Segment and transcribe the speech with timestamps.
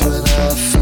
[0.00, 0.77] Cause when I fall.